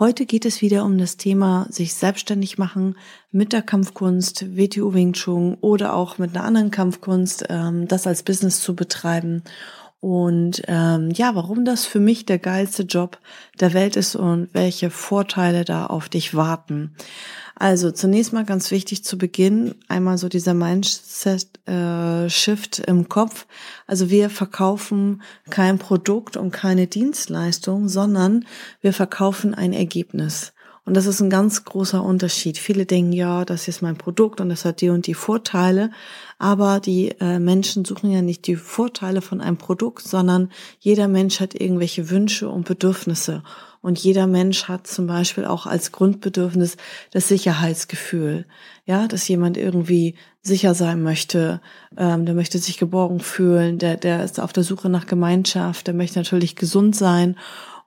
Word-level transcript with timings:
Heute 0.00 0.24
geht 0.24 0.46
es 0.46 0.62
wieder 0.62 0.86
um 0.86 0.96
das 0.96 1.18
Thema 1.18 1.66
sich 1.68 1.92
selbstständig 1.92 2.56
machen 2.56 2.96
mit 3.32 3.52
der 3.52 3.60
Kampfkunst, 3.60 4.56
WTU 4.56 4.94
Wing 4.94 5.12
Chun 5.12 5.58
oder 5.60 5.94
auch 5.94 6.16
mit 6.16 6.34
einer 6.34 6.46
anderen 6.46 6.70
Kampfkunst, 6.70 7.44
ähm, 7.50 7.86
das 7.86 8.06
als 8.06 8.22
Business 8.22 8.60
zu 8.60 8.74
betreiben. 8.74 9.42
Und 10.00 10.62
ähm, 10.66 11.10
ja, 11.10 11.34
warum 11.34 11.66
das 11.66 11.84
für 11.84 12.00
mich 12.00 12.24
der 12.24 12.38
geilste 12.38 12.84
Job 12.84 13.18
der 13.60 13.74
Welt 13.74 13.96
ist 13.96 14.16
und 14.16 14.48
welche 14.54 14.88
Vorteile 14.90 15.66
da 15.66 15.84
auf 15.86 16.08
dich 16.08 16.34
warten. 16.34 16.94
Also 17.54 17.90
zunächst 17.90 18.32
mal 18.32 18.46
ganz 18.46 18.70
wichtig 18.70 19.04
zu 19.04 19.18
Beginn 19.18 19.74
einmal 19.88 20.16
so 20.16 20.30
dieser 20.30 20.54
Mindset-Shift 20.54 22.78
äh, 22.78 22.90
im 22.90 23.10
Kopf. 23.10 23.46
Also 23.86 24.08
wir 24.08 24.30
verkaufen 24.30 25.20
kein 25.50 25.78
Produkt 25.78 26.38
und 26.38 26.52
keine 26.52 26.86
Dienstleistung, 26.86 27.90
sondern 27.90 28.46
wir 28.80 28.94
verkaufen 28.94 29.54
ein 29.54 29.74
Ergebnis. 29.74 30.54
Und 30.90 30.96
das 30.96 31.06
ist 31.06 31.20
ein 31.20 31.30
ganz 31.30 31.64
großer 31.64 32.02
Unterschied. 32.02 32.58
Viele 32.58 32.84
denken, 32.84 33.12
ja, 33.12 33.44
das 33.44 33.68
ist 33.68 33.80
mein 33.80 33.96
Produkt 33.96 34.40
und 34.40 34.48
das 34.48 34.64
hat 34.64 34.80
die 34.80 34.88
und 34.88 35.06
die 35.06 35.14
Vorteile. 35.14 35.92
Aber 36.40 36.80
die 36.80 37.14
äh, 37.20 37.38
Menschen 37.38 37.84
suchen 37.84 38.10
ja 38.10 38.22
nicht 38.22 38.48
die 38.48 38.56
Vorteile 38.56 39.22
von 39.22 39.40
einem 39.40 39.56
Produkt, 39.56 40.02
sondern 40.02 40.50
jeder 40.80 41.06
Mensch 41.06 41.38
hat 41.38 41.54
irgendwelche 41.54 42.10
Wünsche 42.10 42.48
und 42.48 42.66
Bedürfnisse. 42.66 43.44
Und 43.80 44.00
jeder 44.00 44.26
Mensch 44.26 44.64
hat 44.64 44.88
zum 44.88 45.06
Beispiel 45.06 45.44
auch 45.44 45.64
als 45.66 45.92
Grundbedürfnis 45.92 46.76
das 47.12 47.28
Sicherheitsgefühl. 47.28 48.44
Ja, 48.84 49.06
dass 49.06 49.28
jemand 49.28 49.56
irgendwie 49.56 50.16
sicher 50.42 50.74
sein 50.74 51.04
möchte, 51.04 51.60
ähm, 51.96 52.26
der 52.26 52.34
möchte 52.34 52.58
sich 52.58 52.78
geborgen 52.78 53.20
fühlen, 53.20 53.78
der, 53.78 53.96
der 53.96 54.24
ist 54.24 54.40
auf 54.40 54.52
der 54.52 54.64
Suche 54.64 54.88
nach 54.88 55.06
Gemeinschaft, 55.06 55.86
der 55.86 55.94
möchte 55.94 56.18
natürlich 56.18 56.56
gesund 56.56 56.96
sein. 56.96 57.36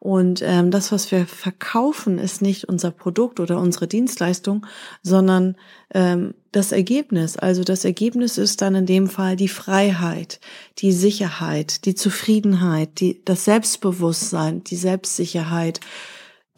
Und 0.03 0.41
ähm, 0.41 0.69
das, 0.69 0.91
was 0.91 1.11
wir 1.13 1.25
verkaufen, 1.25 2.19
ist 2.19 2.41
nicht 2.41 2.67
unser 2.67 2.91
Produkt 2.91 3.39
oder 3.39 3.57
unsere 3.57 3.87
Dienstleistung, 3.87 4.65
sondern 5.01 5.55
ähm, 5.93 6.33
das 6.51 6.73
Ergebnis. 6.73 7.37
Also 7.37 7.63
das 7.63 7.85
Ergebnis 7.85 8.37
ist 8.37 8.61
dann 8.61 8.75
in 8.75 8.85
dem 8.85 9.07
Fall 9.07 9.37
die 9.37 9.47
Freiheit, 9.47 10.41
die 10.79 10.91
Sicherheit, 10.91 11.85
die 11.85 11.95
Zufriedenheit, 11.95 12.99
die, 12.99 13.23
das 13.23 13.45
Selbstbewusstsein, 13.45 14.61
die 14.65 14.75
Selbstsicherheit, 14.75 15.79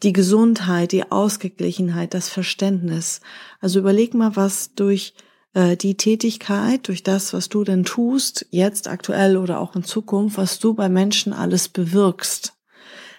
die 0.02 0.12
Gesundheit, 0.12 0.90
die 0.90 1.12
Ausgeglichenheit, 1.12 2.14
das 2.14 2.28
Verständnis. 2.28 3.20
Also 3.60 3.78
überleg 3.78 4.12
mal, 4.14 4.34
was 4.34 4.74
durch 4.74 5.14
äh, 5.54 5.76
die 5.76 5.96
Tätigkeit, 5.96 6.88
durch 6.88 7.04
das, 7.04 7.32
was 7.32 7.48
du 7.48 7.62
denn 7.62 7.84
tust, 7.84 8.44
jetzt 8.50 8.88
aktuell 8.88 9.36
oder 9.36 9.60
auch 9.60 9.76
in 9.76 9.84
Zukunft, 9.84 10.36
was 10.36 10.58
du 10.58 10.74
bei 10.74 10.88
Menschen 10.88 11.32
alles 11.32 11.68
bewirkst. 11.68 12.55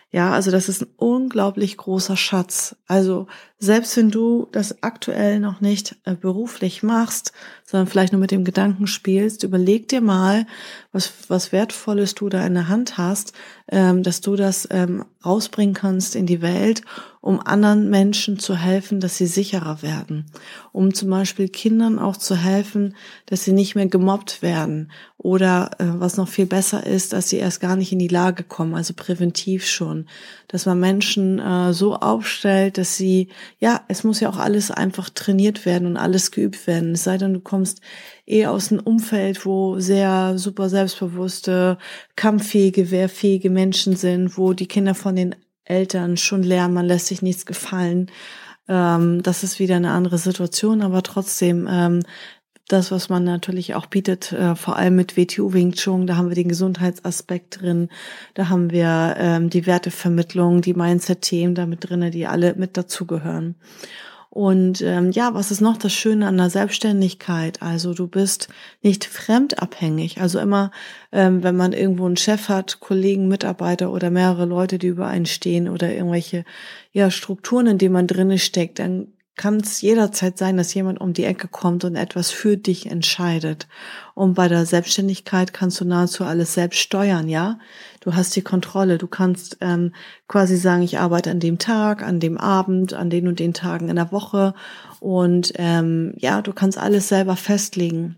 Ja, 0.09 0.31
also 0.31 0.51
das 0.51 0.69
ist 0.69 0.83
ein 0.83 0.87
unglaublich 0.95 1.75
großer 1.75 2.15
Schatz. 2.15 2.77
Also 2.87 3.27
selbst 3.59 3.97
wenn 3.97 4.09
du 4.09 4.47
das 4.53 4.81
aktuell 4.81 5.41
noch 5.41 5.59
nicht 5.59 5.97
äh, 6.05 6.15
beruflich 6.15 6.81
machst, 6.81 7.33
sondern 7.65 7.87
vielleicht 7.87 8.13
nur 8.13 8.21
mit 8.21 8.31
dem 8.31 8.45
Gedanken 8.45 8.87
spielst, 8.87 9.43
überleg 9.43 9.89
dir 9.89 9.99
mal, 9.99 10.45
was, 10.97 11.13
was 11.29 11.51
Wertvolles 11.51 12.15
du 12.15 12.27
da 12.27 12.45
in 12.45 12.55
der 12.55 12.67
Hand 12.67 12.97
hast, 12.97 13.33
ähm, 13.69 14.01
dass 14.01 14.19
du 14.21 14.35
das 14.35 14.67
ähm, 14.71 15.05
rausbringen 15.23 15.75
kannst 15.75 16.15
in 16.15 16.25
die 16.25 16.41
Welt, 16.41 16.81
um 17.21 17.39
anderen 17.39 17.89
Menschen 17.89 18.39
zu 18.39 18.55
helfen, 18.55 18.99
dass 18.99 19.17
sie 19.17 19.27
sicherer 19.27 19.81
werden. 19.81 20.25
Um 20.71 20.93
zum 20.93 21.09
Beispiel 21.09 21.49
Kindern 21.49 21.99
auch 21.99 22.17
zu 22.17 22.35
helfen, 22.35 22.95
dass 23.25 23.43
sie 23.43 23.51
nicht 23.51 23.75
mehr 23.75 23.87
gemobbt 23.87 24.41
werden. 24.41 24.91
Oder 25.17 25.71
äh, 25.79 25.85
was 25.85 26.17
noch 26.17 26.29
viel 26.29 26.45
besser 26.45 26.85
ist, 26.85 27.13
dass 27.13 27.29
sie 27.29 27.37
erst 27.37 27.59
gar 27.59 27.75
nicht 27.75 27.91
in 27.91 27.99
die 27.99 28.07
Lage 28.07 28.43
kommen, 28.43 28.75
also 28.75 28.93
präventiv 28.95 29.67
schon. 29.67 30.07
Dass 30.47 30.65
man 30.65 30.79
Menschen 30.79 31.39
äh, 31.39 31.73
so 31.73 31.95
aufstellt, 31.95 32.77
dass 32.77 32.95
sie 32.95 33.27
ja, 33.59 33.81
es 33.87 34.03
muss 34.03 34.19
ja 34.21 34.29
auch 34.29 34.37
alles 34.37 34.71
einfach 34.71 35.09
trainiert 35.09 35.65
werden 35.65 35.85
und 35.85 35.97
alles 35.97 36.31
geübt 36.31 36.65
werden. 36.65 36.93
Es 36.93 37.03
sei 37.03 37.17
denn, 37.17 37.33
du 37.33 37.39
kommst 37.41 37.81
eh 38.27 38.45
aus 38.45 38.71
einem 38.71 38.81
Umfeld, 38.81 39.45
wo 39.45 39.79
sehr 39.79 40.37
super 40.37 40.69
selbstbewusste, 40.69 41.77
kampffähige, 42.15 42.91
wehrfähige 42.91 43.49
Menschen 43.49 43.95
sind, 43.95 44.37
wo 44.37 44.53
die 44.53 44.67
Kinder 44.67 44.95
von 44.95 45.15
den 45.15 45.35
Eltern 45.63 46.17
schon 46.17 46.43
lernen, 46.43 46.73
man 46.73 46.85
lässt 46.85 47.07
sich 47.07 47.21
nichts 47.21 47.45
gefallen. 47.45 48.11
Ähm, 48.67 49.23
das 49.23 49.43
ist 49.43 49.59
wieder 49.59 49.75
eine 49.75 49.91
andere 49.91 50.17
Situation, 50.17 50.81
aber 50.81 51.03
trotzdem 51.03 51.67
ähm, 51.69 52.03
das, 52.67 52.91
was 52.91 53.07
man 53.07 53.23
natürlich 53.23 53.75
auch 53.75 53.85
bietet, 53.85 54.33
äh, 54.33 54.55
vor 54.55 54.75
allem 54.75 54.95
mit 54.95 55.15
WTU 55.15 55.53
Wing 55.53 55.71
Chun, 55.71 56.05
da 56.05 56.17
haben 56.17 56.29
wir 56.29 56.35
den 56.35 56.49
Gesundheitsaspekt 56.49 57.61
drin, 57.61 57.89
da 58.33 58.49
haben 58.49 58.71
wir 58.71 59.15
ähm, 59.17 59.49
die 59.49 59.65
Wertevermittlung, 59.65 60.61
die 60.61 60.73
Mindset-Themen 60.73 61.55
damit 61.55 61.89
drinne, 61.89 62.11
die 62.11 62.27
alle 62.27 62.55
mit 62.55 62.75
dazugehören. 62.75 63.55
Und 64.29 64.81
ähm, 64.81 65.11
ja, 65.11 65.33
was 65.33 65.51
ist 65.51 65.61
noch 65.61 65.77
das 65.77 65.93
Schöne 65.93 66.27
an 66.27 66.37
der 66.37 66.49
Selbstständigkeit? 66.49 67.61
Also 67.61 67.93
du 67.93 68.07
bist 68.07 68.49
nicht 68.81 69.05
fremdabhängig. 69.05 70.21
Also 70.21 70.39
immer, 70.39 70.71
ähm, 71.11 71.43
wenn 71.43 71.55
man 71.55 71.73
irgendwo 71.73 72.05
einen 72.05 72.17
Chef 72.17 72.49
hat, 72.49 72.79
Kollegen, 72.79 73.27
Mitarbeiter 73.27 73.91
oder 73.91 74.09
mehrere 74.09 74.45
Leute, 74.45 74.77
die 74.77 74.87
über 74.87 75.07
einen 75.07 75.25
stehen 75.25 75.69
oder 75.69 75.93
irgendwelche 75.93 76.43
ja, 76.91 77.09
Strukturen, 77.09 77.67
in 77.67 77.77
denen 77.77 77.93
man 77.93 78.07
drinne 78.07 78.37
steckt, 78.37 78.79
dann 78.79 79.07
kann 79.37 79.57
es 79.57 79.81
jederzeit 79.81 80.37
sein, 80.37 80.57
dass 80.57 80.73
jemand 80.73 80.99
um 80.99 81.13
die 81.13 81.23
Ecke 81.23 81.47
kommt 81.47 81.85
und 81.85 81.95
etwas 81.95 82.31
für 82.31 82.57
dich 82.57 82.87
entscheidet. 82.87 83.67
Und 84.15 84.33
bei 84.33 84.47
der 84.47 84.65
Selbstständigkeit 84.65 85.53
kannst 85.53 85.79
du 85.79 85.85
nahezu 85.85 86.25
alles 86.25 86.55
selbst 86.55 86.79
steuern, 86.79 87.29
ja? 87.29 87.59
Du 87.99 88.15
hast 88.15 88.35
die 88.35 88.41
Kontrolle. 88.41 88.97
Du 88.97 89.07
kannst 89.07 89.57
ähm, 89.61 89.93
quasi 90.27 90.57
sagen, 90.57 90.81
ich 90.81 90.97
arbeite 90.97 91.29
an 91.29 91.39
dem 91.39 91.59
Tag, 91.59 92.01
an 92.01 92.19
dem 92.19 92.37
Abend, 92.37 92.93
an 92.93 93.09
den 93.11 93.27
und 93.27 93.39
den 93.39 93.53
Tagen 93.53 93.89
in 93.89 93.95
der 93.95 94.11
Woche. 94.11 94.55
Und 94.99 95.53
ähm, 95.55 96.13
ja, 96.17 96.41
du 96.41 96.51
kannst 96.51 96.79
alles 96.79 97.07
selber 97.07 97.35
festlegen. 97.35 98.15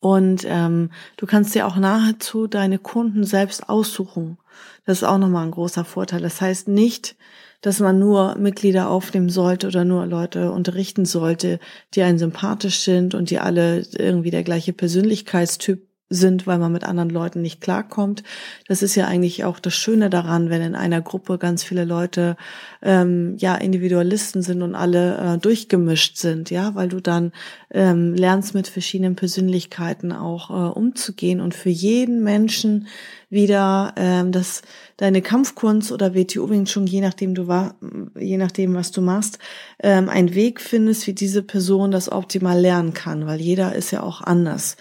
Und 0.00 0.44
ähm, 0.46 0.90
du 1.16 1.26
kannst 1.26 1.54
dir 1.54 1.66
auch 1.66 1.76
nahezu 1.76 2.46
deine 2.46 2.78
Kunden 2.78 3.24
selbst 3.24 3.68
aussuchen. 3.68 4.36
Das 4.84 4.98
ist 4.98 5.04
auch 5.04 5.18
nochmal 5.18 5.46
ein 5.46 5.50
großer 5.50 5.84
Vorteil. 5.84 6.20
Das 6.20 6.40
heißt 6.40 6.68
nicht, 6.68 7.16
dass 7.60 7.80
man 7.80 7.98
nur 7.98 8.36
Mitglieder 8.36 8.88
aufnehmen 8.88 9.28
sollte 9.28 9.68
oder 9.68 9.84
nur 9.84 10.06
Leute 10.06 10.50
unterrichten 10.52 11.04
sollte, 11.04 11.58
die 11.94 12.02
einen 12.02 12.18
sympathisch 12.18 12.80
sind 12.80 13.14
und 13.14 13.30
die 13.30 13.38
alle 13.38 13.84
irgendwie 13.96 14.30
der 14.30 14.44
gleiche 14.44 14.72
Persönlichkeitstyp 14.72 15.86
sind, 16.08 16.46
weil 16.46 16.58
man 16.58 16.72
mit 16.72 16.84
anderen 16.84 17.10
Leuten 17.10 17.42
nicht 17.42 17.60
klarkommt. 17.60 18.22
Das 18.68 18.82
ist 18.82 18.94
ja 18.94 19.06
eigentlich 19.06 19.44
auch 19.44 19.58
das 19.58 19.74
Schöne 19.74 20.08
daran, 20.08 20.50
wenn 20.50 20.62
in 20.62 20.74
einer 20.76 21.02
Gruppe 21.02 21.36
ganz 21.38 21.64
viele 21.64 21.84
Leute 21.84 22.36
ähm, 22.82 23.34
ja 23.38 23.56
Individualisten 23.56 24.42
sind 24.42 24.62
und 24.62 24.76
alle 24.76 25.34
äh, 25.34 25.38
durchgemischt 25.38 26.16
sind, 26.16 26.50
ja, 26.50 26.74
weil 26.76 26.88
du 26.88 27.00
dann 27.00 27.32
ähm, 27.70 28.14
lernst 28.14 28.54
mit 28.54 28.68
verschiedenen 28.68 29.16
Persönlichkeiten 29.16 30.12
auch 30.12 30.50
äh, 30.50 30.78
umzugehen 30.78 31.40
und 31.40 31.54
für 31.54 31.70
jeden 31.70 32.22
Menschen 32.22 32.86
wieder 33.28 33.92
ähm, 33.96 34.30
das 34.30 34.62
deine 34.96 35.20
Kampfkunst 35.20 35.90
oder 35.90 36.14
WTO 36.14 36.48
Wing 36.48 36.64
Chun, 36.64 36.86
je 36.86 37.00
nachdem 37.00 37.34
du 37.34 37.48
war, 37.48 37.74
je 38.18 38.36
nachdem 38.36 38.74
was 38.74 38.92
du 38.92 39.02
machst, 39.02 39.38
ähm, 39.82 40.08
einen 40.08 40.34
Weg 40.34 40.60
findest, 40.60 41.06
wie 41.06 41.12
diese 41.12 41.42
Person 41.42 41.90
das 41.90 42.10
optimal 42.10 42.60
lernen 42.60 42.94
kann, 42.94 43.26
weil 43.26 43.40
jeder 43.40 43.74
ist 43.74 43.90
ja 43.90 44.02
auch 44.02 44.20
anders. 44.20 44.76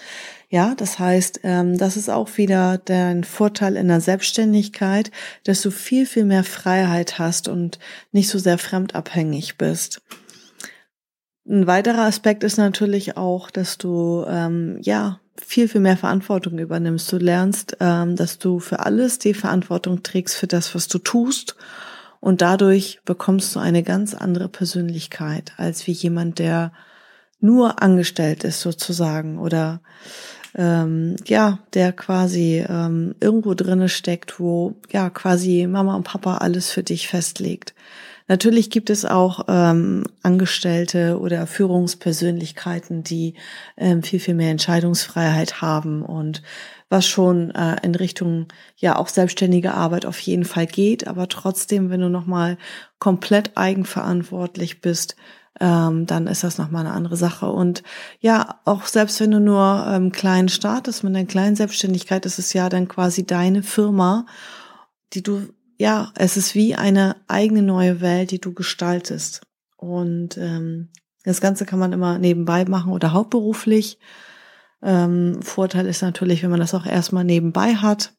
Ja, 0.50 0.76
das 0.76 1.00
heißt, 1.00 1.42
ähm, 1.44 1.78
das 1.78 1.98
ist 1.98 2.10
auch 2.10 2.38
wieder 2.38 2.78
dein 2.78 3.24
Vorteil 3.24 3.76
in 3.76 3.88
der 3.88 4.02
Selbstständigkeit, 4.02 5.12
dass 5.44 5.62
du 5.62 5.72
viel, 5.72 6.06
viel 6.06 6.26
mehr 6.26 6.44
Freiheit 6.44 7.20
hast 7.20 7.48
und 7.48 7.80
nicht 8.12 8.30
so 8.30 8.38
sehr 8.38 8.58
fremdabhängig 8.58 9.58
bist. 9.58 10.02
Ein 11.48 11.68
weiterer 11.68 12.04
Aspekt 12.04 12.44
ist 12.44 12.58
natürlich 12.58 13.18
auch, 13.18 13.52
dass 13.52 13.78
du 13.78 14.26
ähm, 14.28 14.80
ja 14.82 15.20
viel, 15.42 15.68
viel 15.68 15.82
mehr 15.82 15.98
Verantwortung 15.98 16.58
übernimmst. 16.58 17.12
Du 17.12 17.18
lernst, 17.18 17.78
ähm, 17.80 18.16
dass 18.16 18.40
du 18.40 18.60
für 18.60 18.80
alles 18.80 19.20
die 19.20 19.34
Verantwortung 19.34 20.02
trägst 20.02 20.36
für 20.36 20.48
das, 20.48 20.74
was 20.74 20.88
du 20.88 20.98
tust. 20.98 21.56
Und 22.20 22.42
dadurch 22.42 23.02
bekommst 23.06 23.56
du 23.56 23.60
eine 23.60 23.84
ganz 23.84 24.16
andere 24.16 24.50
Persönlichkeit 24.50 25.54
als 25.58 25.86
wie 25.86 25.92
jemand, 25.92 26.40
der 26.40 26.72
nur 27.46 27.82
angestellt 27.82 28.44
ist 28.44 28.62
sozusagen 28.62 29.38
oder 29.38 29.82
ähm, 30.56 31.18
ja, 31.26 31.60
der 31.74 31.92
quasi 31.92 32.66
ähm, 32.68 33.16
irgendwo 33.20 33.54
drinne 33.54 33.90
steckt, 33.90 34.40
wo 34.40 34.76
ja 34.92 35.10
quasi 35.10 35.68
Mama 35.68 35.96
und 35.96 36.04
Papa 36.04 36.38
alles 36.38 36.72
für 36.72 36.84
dich 36.84 37.08
festlegt. 37.08 37.74
Natürlich 38.28 38.72
gibt 38.72 38.90
es 38.90 39.06
auch 39.06 39.46
ähm, 39.48 40.04
Angestellte 40.24 41.20
oder 41.20 41.46
Führungspersönlichkeiten, 41.46 43.04
die 43.04 43.36
ähm, 43.78 44.02
viel, 44.02 44.20
viel 44.20 44.34
mehr 44.34 44.50
Entscheidungsfreiheit 44.50 45.62
haben 45.62 46.02
und 46.02 46.42
was 46.90 47.06
schon 47.06 47.52
äh, 47.52 47.76
in 47.84 47.94
Richtung 47.94 48.48
ja 48.78 48.96
auch 48.96 49.10
selbstständige 49.10 49.74
Arbeit 49.74 50.06
auf 50.06 50.20
jeden 50.20 50.46
Fall 50.46 50.66
geht, 50.66 51.08
aber 51.08 51.28
trotzdem, 51.28 51.90
wenn 51.90 52.02
du 52.02 52.10
nochmal 52.10 52.58
komplett 52.98 53.58
eigenverantwortlich 53.58 54.82
bist, 54.82 55.16
ähm, 55.60 56.06
dann 56.06 56.28
ist 56.28 56.44
das 56.44 56.58
nochmal 56.58 56.86
eine 56.86 56.94
andere 56.94 57.16
Sache. 57.16 57.48
Und 57.48 57.84
ja, 58.20 58.60
auch 58.66 58.86
selbst 58.86 59.20
wenn 59.20 59.32
du 59.32 59.40
nur 59.40 59.86
ähm, 59.90 60.12
klein 60.12 60.50
startest 60.50 61.04
mit 61.04 61.16
einer 61.16 61.26
kleinen 61.26 61.56
Selbstständigkeit, 61.56 62.26
ist 62.26 62.40
es 62.40 62.54
ja 62.54 62.70
dann 62.70 62.88
quasi 62.88 63.26
deine 63.26 63.64
Firma, 63.64 64.26
die 65.14 65.24
du, 65.24 65.54
ja, 65.78 66.12
es 66.16 66.38
ist 66.38 66.56
wie 66.56 66.76
eine 66.76 67.16
eigene 67.28 67.62
neue 67.62 68.02
Welt, 68.02 68.32
die 68.32 68.42
du 68.42 68.54
gestaltest. 68.54 69.42
Und 69.78 70.38
ähm, 70.38 70.90
das 71.24 71.42
Ganze 71.42 71.66
kann 71.66 71.80
man 71.80 71.94
immer 71.94 72.20
nebenbei 72.20 72.66
machen 72.66 72.92
oder 72.92 73.14
hauptberuflich. 73.14 73.98
Ähm, 74.82 75.42
Vorteil 75.42 75.86
ist 75.86 76.02
natürlich, 76.02 76.44
wenn 76.44 76.52
man 76.52 76.60
das 76.60 76.74
auch 76.74 76.86
erstmal 76.86 77.24
nebenbei 77.24 77.76
hat, 77.76 78.14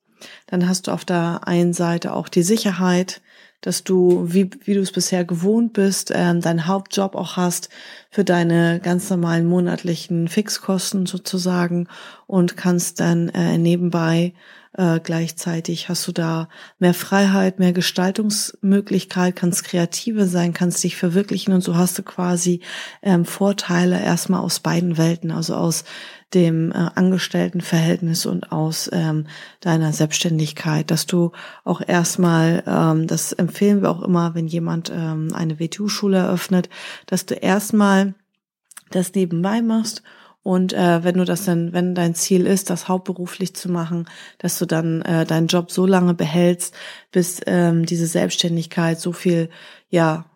dann 0.47 0.69
hast 0.69 0.87
du 0.87 0.93
auf 0.93 1.05
der 1.05 1.47
einen 1.47 1.75
Seite 1.75 2.15
auch 2.15 2.29
die 2.29 2.43
Sicherheit, 2.43 3.21
dass 3.67 3.83
du, 3.83 4.23
wie, 4.33 4.49
wie 4.65 4.75
du 4.75 4.81
es 4.81 4.93
bisher 4.93 5.25
gewohnt 5.25 5.73
bist, 5.73 6.13
ähm, 6.15 6.41
deinen 6.41 6.69
Hauptjob 6.69 7.17
auch 7.17 7.37
hast 7.37 7.69
für 8.17 8.25
deine 8.25 8.81
ganz 8.81 9.11
normalen 9.11 9.45
monatlichen 9.45 10.29
Fixkosten 10.29 11.05
sozusagen 11.05 11.87
und 12.27 12.57
kannst 12.57 12.99
dann 12.99 13.29
äh, 13.29 13.59
nebenbei 13.59 14.33
äh, 14.77 15.01
gleichzeitig 15.03 15.89
hast 15.89 16.07
du 16.07 16.13
da 16.13 16.49
mehr 16.79 16.95
Freiheit, 16.95 17.59
mehr 17.59 17.73
Gestaltungsmöglichkeit, 17.73 19.35
kannst 19.35 19.65
kreativer 19.65 20.27
sein, 20.27 20.53
kannst 20.53 20.85
dich 20.85 20.97
verwirklichen 20.97 21.55
und 21.55 21.63
so 21.63 21.77
hast 21.77 21.99
du 21.99 22.03
quasi 22.03 22.61
ähm, 23.03 23.25
Vorteile 23.25 24.03
erstmal 24.03 24.41
aus 24.41 24.61
beiden 24.61 24.99
Welten, 24.99 25.31
also 25.31 25.55
aus 25.55 25.85
dem 26.35 26.73
äh, 26.73 26.91
Angestelltenverhältnis 26.95 28.27
und 28.27 28.53
aus 28.53 28.91
ähm, 28.93 29.27
deiner 29.61 29.93
Selbstständigkeit, 29.93 30.91
dass 30.91 31.07
du 31.07 31.33
auch 31.65 31.81
erstmal, 31.87 32.62
ähm, 32.67 33.07
das 33.07 33.33
empfehlen 33.33 33.81
wir 33.81 33.91
auch 33.91 34.03
immer, 34.03 34.35
wenn 34.35 34.47
jemand 34.47 34.93
ähm, 34.95 35.29
eine 35.33 35.59
WTU-Schule 35.59 36.19
eröffnet, 36.19 36.69
dass 37.07 37.25
du 37.27 37.35
erstmal 37.35 38.06
das 38.91 39.15
nebenbei 39.15 39.62
machst 39.62 40.03
und 40.47 40.73
äh, 40.75 41.03
wenn 41.03 41.17
du 41.17 41.25
das 41.25 41.44
dann, 41.44 41.73
wenn 41.73 41.97
dein 41.97 42.15
Ziel 42.15 42.47
ist, 42.47 42.71
das 42.71 42.87
hauptberuflich 42.87 43.56
zu 43.56 43.69
machen, 43.69 44.09
dass 44.38 44.61
du 44.61 44.65
dann 44.65 45.03
äh, 45.03 45.27
deinen 45.27 45.49
Job 45.49 45.73
so 45.73 45.87
lange 45.87 46.15
behältst, 46.15 46.73
bis 47.11 47.41
ähm, 47.47 47.85
diese 47.85 48.06
Selbstständigkeit 48.06 49.00
so 49.00 49.11
viel, 49.11 49.50
ja, 49.88 50.27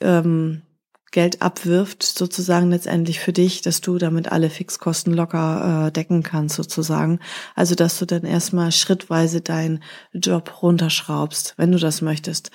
ähm, 0.00 0.62
Geld 1.10 1.42
abwirft, 1.42 2.04
sozusagen 2.04 2.70
letztendlich 2.70 3.18
für 3.18 3.32
dich, 3.32 3.60
dass 3.60 3.80
du 3.80 3.98
damit 3.98 4.30
alle 4.30 4.50
Fixkosten 4.50 5.12
locker 5.12 5.88
äh, 5.88 5.90
decken 5.90 6.22
kannst, 6.22 6.54
sozusagen. 6.54 7.18
Also, 7.56 7.74
dass 7.74 7.98
du 7.98 8.06
dann 8.06 8.24
erstmal 8.24 8.70
schrittweise 8.70 9.40
deinen 9.40 9.82
Job 10.12 10.62
runterschraubst, 10.62 11.54
wenn 11.56 11.72
du 11.72 11.78
das 11.78 12.02
möchtest. 12.02 12.52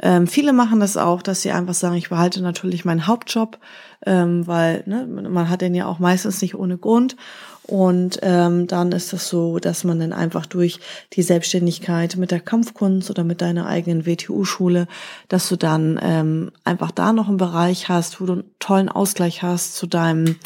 Ähm, 0.00 0.26
viele 0.26 0.52
machen 0.52 0.80
das 0.80 0.96
auch, 0.96 1.22
dass 1.22 1.42
sie 1.42 1.52
einfach 1.52 1.74
sagen, 1.74 1.96
ich 1.96 2.10
behalte 2.10 2.42
natürlich 2.42 2.84
meinen 2.84 3.06
Hauptjob, 3.06 3.58
ähm, 4.04 4.46
weil 4.46 4.82
ne, 4.86 5.06
man 5.06 5.48
hat 5.48 5.62
den 5.62 5.74
ja 5.74 5.86
auch 5.86 5.98
meistens 5.98 6.42
nicht 6.42 6.54
ohne 6.54 6.76
Grund. 6.76 7.16
Und 7.62 8.20
ähm, 8.22 8.68
dann 8.68 8.92
ist 8.92 9.12
das 9.12 9.28
so, 9.28 9.58
dass 9.58 9.82
man 9.82 9.98
dann 9.98 10.12
einfach 10.12 10.46
durch 10.46 10.78
die 11.14 11.22
Selbstständigkeit 11.22 12.16
mit 12.16 12.30
der 12.30 12.38
Kampfkunst 12.38 13.10
oder 13.10 13.24
mit 13.24 13.40
deiner 13.40 13.66
eigenen 13.66 14.06
WTU-Schule, 14.06 14.86
dass 15.28 15.48
du 15.48 15.56
dann 15.56 15.98
ähm, 16.00 16.52
einfach 16.62 16.92
da 16.92 17.12
noch 17.12 17.28
einen 17.28 17.38
Bereich 17.38 17.88
hast, 17.88 18.20
wo 18.20 18.26
du 18.26 18.34
einen 18.34 18.44
tollen 18.60 18.88
Ausgleich 18.88 19.42
hast 19.42 19.74
zu 19.74 19.88
deinem 19.88 20.36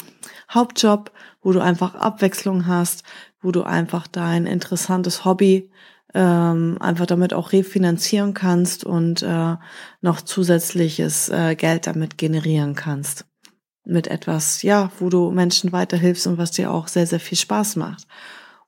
Hauptjob, 0.49 1.11
wo 1.43 1.51
du 1.51 1.59
einfach 1.59 1.93
Abwechslung 1.93 2.65
hast, 2.65 3.03
wo 3.41 3.51
du 3.51 3.61
einfach 3.63 4.07
dein 4.07 4.47
interessantes 4.47 5.23
Hobby 5.23 5.69
ähm, 6.13 6.77
einfach 6.79 7.05
damit 7.05 7.33
auch 7.33 7.51
refinanzieren 7.51 8.33
kannst 8.33 8.83
und 8.83 9.21
äh, 9.21 9.55
noch 10.01 10.21
zusätzliches 10.21 11.29
äh, 11.29 11.55
Geld 11.55 11.87
damit 11.87 12.17
generieren 12.17 12.75
kannst 12.75 13.25
mit 13.83 14.07
etwas, 14.07 14.61
ja, 14.61 14.91
wo 14.99 15.09
du 15.09 15.31
Menschen 15.31 15.71
weiterhilfst 15.71 16.27
und 16.27 16.37
was 16.37 16.51
dir 16.51 16.71
auch 16.71 16.87
sehr, 16.87 17.07
sehr 17.07 17.19
viel 17.19 17.37
Spaß 17.37 17.75
macht. 17.77 18.07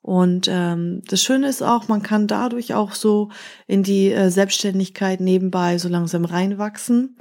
Und 0.02 0.50
ähm, 0.52 1.02
das 1.08 1.22
Schöne 1.22 1.48
ist 1.48 1.62
auch, 1.62 1.88
man 1.88 2.04
kann 2.04 2.28
dadurch 2.28 2.74
auch 2.74 2.94
so 2.94 3.30
in 3.68 3.84
die 3.84 4.12
äh, 4.12 4.30
Selbstständigkeit 4.30 5.22
nebenbei 5.22 5.78
so 5.78 5.88
langsam 5.88 6.26
reinwachsen 6.26 7.16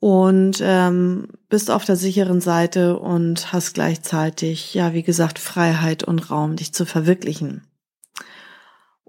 und 0.00 0.60
ähm, 0.62 1.28
bist 1.50 1.70
auf 1.70 1.84
der 1.84 1.96
sicheren 1.96 2.40
Seite 2.40 2.98
und 2.98 3.52
hast 3.52 3.74
gleichzeitig, 3.74 4.72
ja, 4.72 4.94
wie 4.94 5.02
gesagt, 5.02 5.38
Freiheit 5.38 6.02
und 6.02 6.30
Raum, 6.30 6.56
dich 6.56 6.72
zu 6.72 6.86
verwirklichen. 6.86 7.62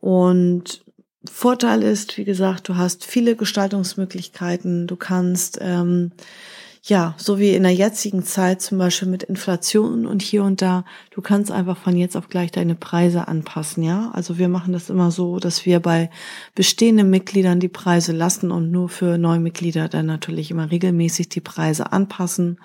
Und 0.04 0.84
Vorteil 1.32 1.82
ist, 1.82 2.18
wie 2.18 2.26
gesagt, 2.26 2.68
du 2.68 2.76
hast 2.76 3.06
viele 3.06 3.38
Gestaltungsmöglichkeiten, 3.38 4.86
du 4.86 4.98
kannst 4.98 5.60
ähm, 5.62 6.12
ja, 6.84 7.16
so 7.16 7.40
wie 7.40 7.56
in 7.56 7.64
der 7.64 7.74
jetzigen 7.74 8.24
Zeit 8.24 8.62
zum 8.62 8.80
Beispiel 8.80 9.08
mit 9.08 9.24
Inflation 9.24 10.06
und 10.06 10.22
hier 10.22 10.44
und 10.44 10.62
da, 10.62 10.84
du 11.12 11.22
kannst 11.22 11.54
einfach 11.54 11.78
von 11.78 11.96
jetzt 11.96 12.18
auf 12.18 12.28
gleich 12.28 12.52
deine 12.52 12.76
Preise 12.76 13.30
anpassen, 13.30 13.82
ja. 13.82 14.12
Also 14.14 14.38
wir 14.38 14.50
machen 14.50 14.74
das 14.74 14.90
immer 14.90 15.10
so, 15.10 15.40
dass 15.40 15.66
wir 15.66 15.80
bei 15.80 16.10
bestehenden 16.54 17.10
Mitgliedern 17.10 17.62
die 17.62 17.70
Preise 17.70 18.12
lassen 18.12 18.52
und 18.52 18.72
nur 18.72 18.90
für 18.90 19.18
neue 19.18 19.40
Mitglieder 19.40 19.88
dann 19.88 20.08
natürlich 20.08 20.52
immer 20.52 20.70
regelmäßig 20.70 21.30
die 21.30 21.40
Preise 21.40 21.94
anpassen. 21.94 22.60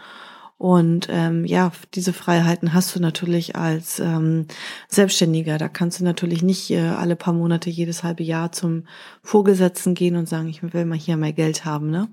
Und 0.58 1.06
ähm, 1.08 1.44
ja, 1.44 1.70
diese 1.94 2.12
Freiheiten 2.12 2.74
hast 2.74 2.94
du 2.94 3.00
natürlich 3.00 3.54
als 3.54 4.00
ähm, 4.00 4.46
Selbstständiger. 4.88 5.56
Da 5.56 5.68
kannst 5.68 6.00
du 6.00 6.04
natürlich 6.04 6.42
nicht 6.42 6.70
äh, 6.70 6.80
alle 6.80 7.14
paar 7.14 7.32
Monate, 7.32 7.70
jedes 7.70 8.02
halbe 8.02 8.24
Jahr 8.24 8.50
zum 8.50 8.84
Vorgesetzten 9.22 9.94
gehen 9.94 10.16
und 10.16 10.28
sagen, 10.28 10.48
ich 10.48 10.60
will 10.62 10.84
mal 10.84 10.98
hier 10.98 11.16
mehr 11.16 11.32
Geld 11.32 11.64
haben, 11.64 11.90
ne? 11.90 12.08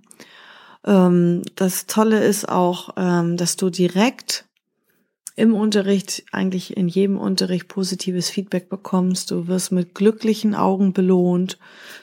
Ähm, 0.86 1.42
das 1.56 1.88
Tolle 1.88 2.24
ist 2.24 2.47
auch, 2.47 2.89
ähm, 2.97 3.36
dass 3.36 3.56
du 3.56 3.71
direkt 3.71 4.45
im 5.38 5.54
Unterricht, 5.54 6.24
eigentlich 6.32 6.78
in 6.78 6.88
jedem 6.88 7.18
Unterricht 7.18 7.68
positives 7.68 8.30
Feedback 8.30 8.70
bekommst. 8.70 9.32
Du 9.32 9.48
wirst 9.48 9.72
mit 9.74 9.94
glücklichen 9.94 10.56
Augen 10.56 10.94
belohnt. 10.94 11.58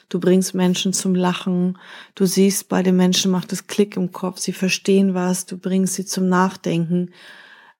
Du 0.09 0.19
bringst 0.19 0.53
Menschen 0.53 0.93
zum 0.93 1.15
Lachen. 1.15 1.79
Du 2.13 2.25
siehst, 2.25 2.69
bei 2.69 2.83
den 2.83 2.95
Menschen 2.95 3.31
macht 3.31 3.51
es 3.51 3.65
Klick 3.65 3.97
im 3.97 4.11
Kopf. 4.11 4.37
Sie 4.37 4.53
verstehen 4.53 5.15
was. 5.15 5.47
Du 5.47 5.57
bringst 5.57 5.95
sie 5.95 6.05
zum 6.05 6.29
Nachdenken. 6.29 7.09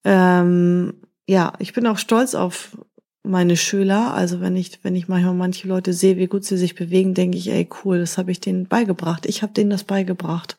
Ähm, 0.04 0.96
ja, 1.28 1.54
ich 1.60 1.74
bin 1.74 1.86
auch 1.86 2.00
stolz 2.00 2.34
auf 2.34 2.76
meine 3.22 3.56
Schüler. 3.56 4.16
Also 4.16 4.42
wenn 4.42 4.56
ich, 4.56 4.80
wenn 4.84 4.96
ich 4.96 5.08
manchmal 5.08 5.36
manche 5.36 5.68
Leute 5.68 5.94
sehe, 5.94 6.18
wie 6.18 6.28
gut 6.28 6.46
sie 6.46 6.58
sich 6.58 6.74
bewegen, 6.74 7.14
denke 7.14 7.38
ich, 7.38 7.52
ey, 7.52 7.70
cool, 7.84 8.00
das 8.00 8.18
habe 8.18 8.32
ich 8.32 8.40
denen 8.40 8.68
beigebracht. 8.68 9.28
Ich 9.28 9.44
habe 9.44 9.54
denen 9.54 9.70
das 9.70 9.84
beigebracht. 9.84 10.58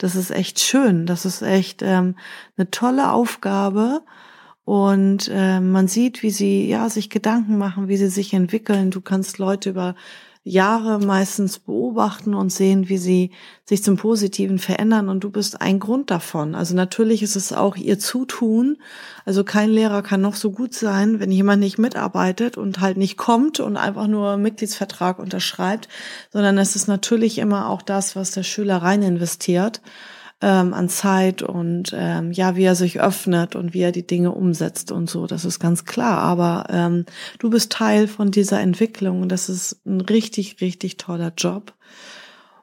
Das 0.00 0.16
ist 0.16 0.30
echt 0.30 0.60
schön. 0.60 1.04
Das 1.04 1.26
ist 1.26 1.42
echt 1.42 1.82
ähm, 1.82 2.16
eine 2.56 2.70
tolle 2.70 3.12
Aufgabe. 3.12 4.00
Und 4.64 5.30
äh, 5.30 5.60
man 5.60 5.88
sieht, 5.88 6.22
wie 6.22 6.30
sie 6.30 6.66
ja 6.66 6.88
sich 6.88 7.10
Gedanken 7.10 7.58
machen, 7.58 7.88
wie 7.88 7.98
sie 7.98 8.08
sich 8.08 8.32
entwickeln. 8.32 8.90
Du 8.90 9.02
kannst 9.02 9.36
Leute 9.36 9.68
über 9.68 9.94
Jahre 10.42 10.98
meistens 10.98 11.58
beobachten 11.58 12.32
und 12.32 12.50
sehen, 12.50 12.88
wie 12.88 12.96
sie 12.96 13.30
sich 13.66 13.84
zum 13.84 13.98
Positiven 13.98 14.58
verändern 14.58 15.10
und 15.10 15.22
du 15.22 15.30
bist 15.30 15.60
ein 15.60 15.78
Grund 15.78 16.10
davon. 16.10 16.54
Also 16.54 16.74
natürlich 16.74 17.22
ist 17.22 17.36
es 17.36 17.52
auch 17.52 17.76
ihr 17.76 17.98
Zutun. 17.98 18.78
Also 19.26 19.44
kein 19.44 19.68
Lehrer 19.68 20.02
kann 20.02 20.22
noch 20.22 20.34
so 20.34 20.50
gut 20.50 20.72
sein, 20.72 21.20
wenn 21.20 21.30
jemand 21.30 21.60
nicht 21.60 21.78
mitarbeitet 21.78 22.56
und 22.56 22.80
halt 22.80 22.96
nicht 22.96 23.18
kommt 23.18 23.60
und 23.60 23.76
einfach 23.76 24.06
nur 24.06 24.38
Mitgliedsvertrag 24.38 25.18
unterschreibt, 25.18 25.88
sondern 26.32 26.56
es 26.56 26.74
ist 26.74 26.88
natürlich 26.88 27.36
immer 27.36 27.68
auch 27.68 27.82
das, 27.82 28.16
was 28.16 28.30
der 28.30 28.42
Schüler 28.42 28.78
rein 28.78 29.02
investiert 29.02 29.82
ähm, 30.42 30.72
an 30.72 30.88
Zeit 30.88 31.42
und 31.42 31.94
ähm, 31.94 32.32
ja, 32.32 32.56
wie 32.56 32.64
er 32.64 32.74
sich 32.74 33.00
öffnet 33.00 33.56
und 33.56 33.74
wie 33.74 33.82
er 33.82 33.92
die 33.92 34.06
Dinge 34.06 34.32
umsetzt 34.32 34.90
und 34.90 35.10
so. 35.10 35.26
Das 35.26 35.44
ist 35.44 35.58
ganz 35.58 35.84
klar. 35.84 36.18
Aber 36.18 36.66
ähm, 36.70 37.04
du 37.38 37.50
bist 37.50 37.72
Teil 37.72 38.08
von 38.08 38.30
dieser 38.30 38.60
Entwicklung 38.60 39.22
und 39.22 39.28
das 39.30 39.48
ist 39.48 39.84
ein 39.86 40.00
richtig, 40.00 40.60
richtig 40.60 40.96
toller 40.96 41.32
Job. 41.36 41.74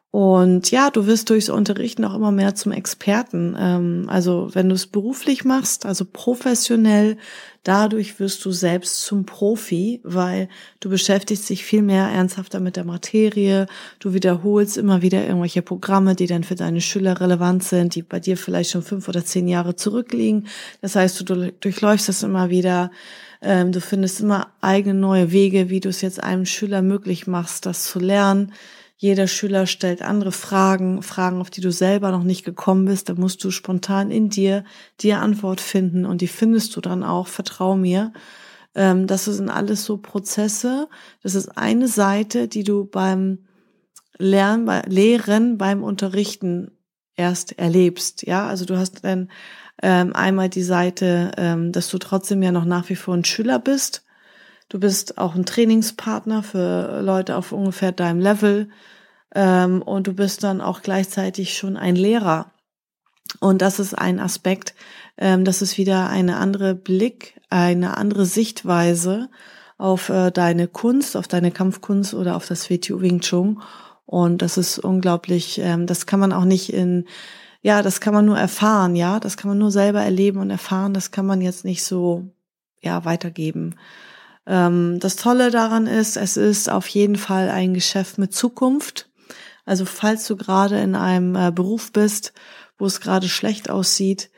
Und 0.09 0.71
ja, 0.71 0.89
du 0.89 1.05
wirst 1.05 1.29
durchs 1.29 1.49
Unterrichten 1.49 2.05
auch 2.05 2.15
immer 2.15 2.31
mehr 2.31 2.55
zum 2.55 2.71
Experten. 2.71 3.55
Ähm, 3.59 4.05
also 4.07 4.49
wenn 4.53 4.69
du 4.69 4.75
es 4.75 4.87
beruflich 4.87 5.43
machst, 5.43 5.85
also 5.85 6.05
professionell, 6.05 7.17
dadurch 7.63 8.17
wirst 8.19 8.43
du 8.45 8.51
selbst 8.51 9.01
zum 9.03 9.25
Profi, 9.25 9.99
weil 10.03 10.47
du 10.79 10.89
beschäftigst 10.89 11.49
dich 11.49 11.65
viel 11.65 11.81
mehr 11.81 12.07
ernsthafter 12.07 12.61
mit 12.61 12.77
der 12.77 12.85
Materie. 12.85 13.67
Du 13.99 14.13
wiederholst 14.13 14.77
immer 14.77 15.01
wieder 15.01 15.27
irgendwelche 15.27 15.61
Programme, 15.61 16.15
die 16.15 16.27
dann 16.27 16.45
für 16.45 16.55
deine 16.55 16.79
Schüler 16.79 17.19
relevant 17.19 17.65
sind, 17.65 17.93
die 17.93 18.01
bei 18.01 18.21
dir 18.21 18.37
vielleicht 18.37 18.71
schon 18.71 18.83
fünf 18.83 19.09
oder 19.09 19.25
zehn 19.25 19.49
Jahre 19.49 19.75
zurückliegen. 19.75 20.47
Das 20.81 20.95
heißt, 20.95 21.29
du 21.29 21.51
durchläufst 21.51 22.07
das 22.07 22.23
immer 22.23 22.49
wieder. 22.49 22.91
Ähm, 23.41 23.73
du 23.73 23.81
findest 23.81 24.21
immer 24.21 24.47
eigene 24.61 24.97
neue 24.97 25.31
Wege, 25.31 25.69
wie 25.69 25.81
du 25.81 25.89
es 25.89 26.01
jetzt 26.01 26.23
einem 26.23 26.45
Schüler 26.45 26.81
möglich 26.81 27.27
machst, 27.27 27.65
das 27.65 27.85
zu 27.85 27.99
lernen. 27.99 28.53
Jeder 28.99 29.27
Schüler 29.27 29.67
stellt 29.67 30.01
andere 30.01 30.31
Fragen, 30.31 31.03
Fragen, 31.03 31.39
auf 31.39 31.51
die 31.51 31.61
du 31.61 31.71
selber 31.71 32.11
noch 32.11 32.23
nicht 32.23 32.43
gekommen 32.43 32.85
bist. 32.85 33.09
Da 33.09 33.13
musst 33.13 33.43
du 33.43 33.51
spontan 33.51 34.09
in 34.09 34.29
dir 34.29 34.63
die 35.01 35.13
Antwort 35.13 35.61
finden 35.61 36.03
und 36.03 36.21
die 36.21 36.27
findest 36.27 36.75
du 36.75 36.81
dann 36.81 37.03
auch. 37.03 37.27
Vertrau 37.27 37.75
mir. 37.75 38.11
Ähm, 38.73 39.05
das 39.05 39.25
sind 39.25 39.49
alles 39.49 39.85
so 39.85 39.97
Prozesse. 39.97 40.89
Das 41.21 41.35
ist 41.35 41.57
eine 41.57 41.87
Seite, 41.87 42.47
die 42.47 42.63
du 42.63 42.85
beim 42.85 43.45
Lernen, 44.17 44.65
bei 44.65 44.81
Lehren, 44.87 45.59
beim 45.59 45.83
Unterrichten 45.83 46.71
erst 47.15 47.59
erlebst. 47.59 48.25
Ja, 48.25 48.47
also 48.47 48.65
du 48.65 48.77
hast 48.77 49.03
dann 49.03 49.29
ähm, 49.83 50.13
einmal 50.15 50.49
die 50.49 50.63
Seite, 50.63 51.33
ähm, 51.37 51.71
dass 51.71 51.89
du 51.89 51.99
trotzdem 51.99 52.41
ja 52.41 52.51
noch 52.51 52.65
nach 52.65 52.89
wie 52.89 52.95
vor 52.95 53.13
ein 53.13 53.25
Schüler 53.25 53.59
bist 53.59 54.06
Du 54.69 54.79
bist 54.79 55.17
auch 55.17 55.35
ein 55.35 55.45
Trainingspartner 55.45 56.43
für 56.43 57.01
Leute 57.01 57.37
auf 57.37 57.51
ungefähr 57.51 57.91
deinem 57.91 58.19
Level 58.19 58.69
ähm, 59.33 59.81
und 59.81 60.07
du 60.07 60.13
bist 60.13 60.43
dann 60.43 60.59
auch 60.59 60.81
gleichzeitig 60.81 61.57
schon 61.57 61.77
ein 61.77 61.95
Lehrer. 61.95 62.51
Und 63.39 63.61
das 63.61 63.79
ist 63.79 63.93
ein 63.93 64.19
Aspekt, 64.19 64.73
ähm, 65.17 65.45
das 65.45 65.61
ist 65.61 65.77
wieder 65.77 66.09
eine 66.09 66.37
andere 66.37 66.75
Blick, 66.75 67.39
eine 67.49 67.97
andere 67.97 68.25
Sichtweise 68.25 69.29
auf 69.77 70.09
äh, 70.09 70.31
deine 70.31 70.67
Kunst, 70.67 71.15
auf 71.15 71.27
deine 71.27 71.51
Kampfkunst 71.51 72.13
oder 72.13 72.35
auf 72.35 72.45
das 72.47 72.69
WTU 72.69 72.99
Wing 73.01 73.21
Chun. 73.21 73.61
Und 74.05 74.41
das 74.41 74.57
ist 74.57 74.79
unglaublich, 74.79 75.59
ähm, 75.59 75.85
das 75.85 76.05
kann 76.05 76.19
man 76.19 76.33
auch 76.33 76.45
nicht 76.45 76.73
in, 76.73 77.05
ja, 77.61 77.81
das 77.81 78.01
kann 78.01 78.13
man 78.13 78.25
nur 78.25 78.37
erfahren, 78.37 78.95
ja, 78.95 79.19
das 79.19 79.37
kann 79.37 79.49
man 79.49 79.57
nur 79.57 79.71
selber 79.71 80.01
erleben 80.01 80.39
und 80.39 80.49
erfahren, 80.49 80.93
das 80.93 81.11
kann 81.11 81.25
man 81.25 81.41
jetzt 81.41 81.65
nicht 81.65 81.83
so, 81.83 82.25
ja, 82.81 83.05
weitergeben. 83.05 83.75
Ähm, 84.47 84.99
das 84.99 85.17
Tolle 85.17 85.51
daran 85.51 85.85
ist, 85.87 86.17
es 86.17 86.37
ist 86.37 86.69
auf 86.69 86.87
jeden 86.87 87.17
Fall 87.17 87.49
ein 87.49 87.73
Geschäft 87.73 88.17
mit 88.17 88.33
Zukunft. 88.33 89.09
Also 89.65 89.85
falls 89.85 90.25
du 90.25 90.37
gerade 90.37 90.79
in 90.79 90.95
einem 90.95 91.35
äh, 91.35 91.51
Beruf 91.51 91.91
bist, 91.91 92.33
wo 92.77 92.85
es 92.85 93.01
gerade 93.01 93.27
schlecht 93.27 93.69
aussieht, 93.69 94.29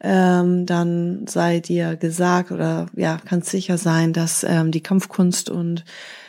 ähm, 0.00 0.64
dann 0.64 1.26
sei 1.26 1.60
dir 1.60 1.96
gesagt 1.96 2.52
oder 2.52 2.86
ja, 2.96 3.18
kannst 3.24 3.50
sicher 3.50 3.78
sein, 3.78 4.12
dass 4.12 4.44
ähm, 4.44 4.70
die 4.70 4.82
Kampfkunst 4.82 5.50
und 5.50 5.84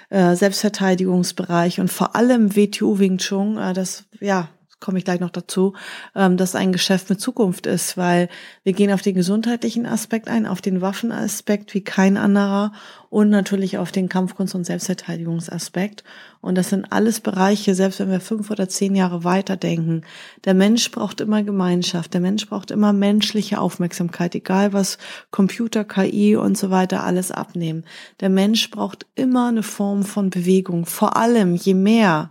äh, 0.10 0.36
Selbstverteidigungsbereich 0.36 1.80
und 1.80 1.90
vor 1.90 2.16
allem 2.16 2.56
WTU 2.56 3.00
Wing 3.00 3.20
Chun, 3.20 3.58
äh, 3.58 3.74
das 3.74 4.06
ja 4.20 4.50
komme 4.80 4.98
ich 4.98 5.06
gleich 5.06 5.20
noch 5.20 5.30
dazu, 5.30 5.74
ähm, 6.16 6.38
dass 6.38 6.56
ein 6.56 6.72
Geschäft 6.72 7.10
mit 7.10 7.20
Zukunft 7.20 7.66
ist, 7.66 7.98
weil 7.98 8.30
wir 8.64 8.74
gehen 8.74 8.92
auf 8.92 9.02
den 9.02 9.16
gesundheitlichen 9.16 9.86
Aspekt 9.86 10.28
ein, 10.28 10.46
auf 10.46 10.62
den 10.62 10.82
Waffenaspekt 10.82 11.74
wie 11.74 11.84
kein 11.84 12.18
anderer 12.18 12.72
und 13.10 13.30
natürlich 13.30 13.78
auf 13.78 13.92
den 13.92 14.08
Kampfkunst- 14.08 14.56
und 14.56 14.66
Selbstverteidigungsaspekt. 14.66 16.04
Und 16.42 16.56
das 16.56 16.70
sind 16.70 16.92
alles 16.92 17.20
Bereiche, 17.20 17.76
selbst 17.76 18.00
wenn 18.00 18.12
wir 18.12 18.22
fünf 18.22 18.50
oder 18.52 18.70
zehn 18.70 18.96
Jahre 18.96 19.24
weiterdenken. 19.24 20.04
Der 20.46 20.54
Mensch 20.54 20.90
braucht 20.92 21.20
immer 21.20 21.44
Gemeinschaft, 21.44 22.14
der 22.14 22.22
Mensch 22.22 22.48
braucht 22.48 22.72
immer 22.72 22.94
menschliche 22.94 23.60
Aufmerksamkeit, 23.60 24.36
egal 24.36 24.72
was 24.72 24.98
Computer, 25.32 25.84
KI 25.84 26.36
und 26.36 26.58
so 26.58 26.70
weiter 26.70 27.04
alles 27.04 27.32
abnehmen. 27.32 27.84
Der 28.22 28.30
Mensch 28.30 28.70
braucht 28.70 29.06
immer 29.16 29.50
eine 29.50 29.64
Form 29.64 30.04
von 30.04 30.30
Bewegung. 30.30 30.86
Vor 30.86 31.18
allem, 31.18 31.56
je 31.56 31.74
mehr 31.74 32.30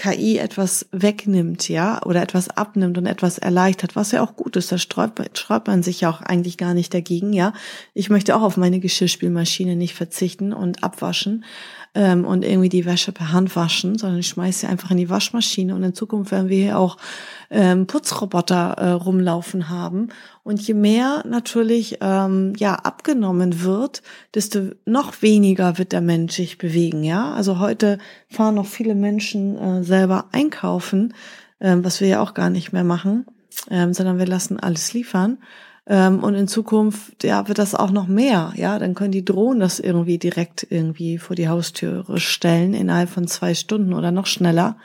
KI 0.00 0.38
etwas 0.38 0.86
wegnimmt, 0.92 1.68
ja, 1.68 2.02
oder 2.06 2.22
etwas 2.22 2.48
abnimmt 2.48 2.96
und 2.96 3.04
etwas 3.04 3.36
erleichtert, 3.36 3.96
was 3.96 4.12
ja 4.12 4.22
auch 4.22 4.34
gut 4.34 4.56
ist. 4.56 4.72
Da 4.72 4.78
sträubt, 4.78 5.20
man 5.66 5.82
sich 5.82 6.00
ja 6.00 6.08
auch 6.08 6.22
eigentlich 6.22 6.56
gar 6.56 6.72
nicht 6.72 6.94
dagegen, 6.94 7.34
ja. 7.34 7.52
Ich 7.92 8.08
möchte 8.08 8.34
auch 8.34 8.40
auf 8.40 8.56
meine 8.56 8.80
Geschirrspülmaschine 8.80 9.76
nicht 9.76 9.94
verzichten 9.94 10.54
und 10.54 10.82
abwaschen 10.82 11.44
ähm, 11.94 12.24
und 12.24 12.44
irgendwie 12.44 12.68
die 12.68 12.84
Wäsche 12.84 13.12
per 13.12 13.32
Hand 13.32 13.54
waschen, 13.56 13.98
sondern 13.98 14.20
ich 14.20 14.28
schmeiße 14.28 14.60
sie 14.60 14.66
einfach 14.66 14.90
in 14.90 14.96
die 14.96 15.10
Waschmaschine 15.10 15.74
und 15.74 15.82
in 15.82 15.94
Zukunft 15.94 16.30
werden 16.30 16.48
wir 16.48 16.62
hier 16.62 16.78
auch 16.78 16.96
ähm, 17.50 17.86
Putzroboter 17.86 18.74
äh, 18.78 18.90
rumlaufen 18.90 19.68
haben. 19.68 20.08
Und 20.44 20.60
je 20.60 20.74
mehr 20.74 21.24
natürlich 21.26 21.98
ähm, 22.00 22.52
ja 22.56 22.74
abgenommen 22.74 23.62
wird, 23.62 24.02
desto 24.34 24.70
noch 24.84 25.22
weniger 25.22 25.78
wird 25.78 25.92
der 25.92 26.00
Mensch 26.00 26.34
sich 26.34 26.58
bewegen. 26.58 27.02
Ja, 27.02 27.32
also 27.32 27.58
heute 27.58 27.98
fahren 28.28 28.54
noch 28.54 28.66
viele 28.66 28.94
Menschen 28.94 29.58
äh, 29.58 29.82
selber 29.82 30.26
einkaufen, 30.32 31.14
äh, 31.58 31.76
was 31.78 32.00
wir 32.00 32.08
ja 32.08 32.22
auch 32.22 32.34
gar 32.34 32.50
nicht 32.50 32.72
mehr 32.72 32.84
machen, 32.84 33.26
äh, 33.68 33.92
sondern 33.92 34.18
wir 34.18 34.26
lassen 34.26 34.60
alles 34.60 34.92
liefern. 34.92 35.38
Ähm, 35.90 36.22
und 36.22 36.36
in 36.36 36.46
Zukunft, 36.46 37.24
ja, 37.24 37.48
wird 37.48 37.58
das 37.58 37.74
auch 37.74 37.90
noch 37.90 38.06
mehr. 38.06 38.52
Ja, 38.54 38.78
dann 38.78 38.94
können 38.94 39.10
die 39.10 39.24
Drohnen 39.24 39.58
das 39.58 39.80
irgendwie 39.80 40.18
direkt 40.18 40.64
irgendwie 40.70 41.18
vor 41.18 41.34
die 41.34 41.48
Haustüre 41.48 42.20
stellen 42.20 42.74
innerhalb 42.74 43.10
von 43.10 43.26
zwei 43.26 43.54
Stunden 43.54 43.92
oder 43.92 44.12
noch 44.12 44.26
schneller. 44.26 44.76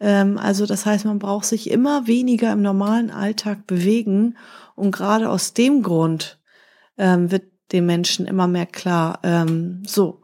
Ähm, 0.00 0.38
also 0.38 0.66
das 0.66 0.84
heißt, 0.84 1.04
man 1.04 1.20
braucht 1.20 1.44
sich 1.44 1.70
immer 1.70 2.08
weniger 2.08 2.52
im 2.52 2.60
normalen 2.60 3.12
Alltag 3.12 3.68
bewegen. 3.68 4.36
Und 4.74 4.90
gerade 4.90 5.30
aus 5.30 5.54
dem 5.54 5.84
Grund 5.84 6.40
ähm, 6.98 7.30
wird 7.30 7.44
den 7.70 7.86
Menschen 7.86 8.26
immer 8.26 8.48
mehr 8.48 8.66
klar, 8.66 9.20
so, 9.86 10.20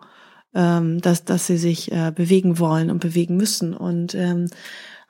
dass, 0.53 1.25
dass 1.25 1.47
sie 1.47 1.57
sich 1.57 1.91
äh, 1.91 2.13
bewegen 2.15 2.59
wollen 2.59 2.91
und 2.91 2.99
bewegen 2.99 3.39
müssen. 3.39 3.73
Und 3.73 4.15